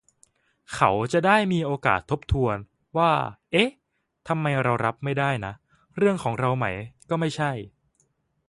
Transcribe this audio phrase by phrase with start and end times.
[0.75, 2.57] เขาจะได้มีโอกาสทบทวน
[2.97, 3.11] ว่า
[3.51, 3.69] เอ๊ะ
[4.27, 5.53] ทำไมเรารับไม่ได้นะ
[5.97, 6.65] เรื่องของเราไหม
[7.09, 7.51] ก็ไม่ใช่